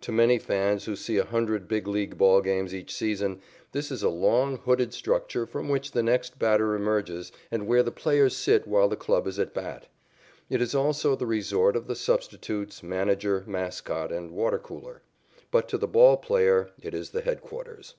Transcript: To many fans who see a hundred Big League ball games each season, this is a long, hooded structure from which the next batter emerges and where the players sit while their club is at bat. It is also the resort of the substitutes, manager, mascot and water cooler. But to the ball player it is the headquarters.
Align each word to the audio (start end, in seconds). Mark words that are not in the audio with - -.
To 0.00 0.10
many 0.10 0.40
fans 0.40 0.86
who 0.86 0.96
see 0.96 1.16
a 1.16 1.24
hundred 1.24 1.68
Big 1.68 1.86
League 1.86 2.18
ball 2.18 2.40
games 2.40 2.74
each 2.74 2.92
season, 2.92 3.40
this 3.70 3.92
is 3.92 4.02
a 4.02 4.08
long, 4.08 4.56
hooded 4.58 4.92
structure 4.92 5.46
from 5.46 5.68
which 5.68 5.92
the 5.92 6.02
next 6.02 6.40
batter 6.40 6.74
emerges 6.74 7.30
and 7.52 7.68
where 7.68 7.84
the 7.84 7.92
players 7.92 8.36
sit 8.36 8.66
while 8.66 8.88
their 8.88 8.96
club 8.96 9.28
is 9.28 9.38
at 9.38 9.54
bat. 9.54 9.86
It 10.48 10.60
is 10.60 10.74
also 10.74 11.14
the 11.14 11.24
resort 11.24 11.76
of 11.76 11.86
the 11.86 11.94
substitutes, 11.94 12.82
manager, 12.82 13.44
mascot 13.46 14.10
and 14.10 14.32
water 14.32 14.58
cooler. 14.58 15.02
But 15.52 15.68
to 15.68 15.78
the 15.78 15.86
ball 15.86 16.16
player 16.16 16.70
it 16.82 16.92
is 16.92 17.10
the 17.10 17.22
headquarters. 17.22 17.94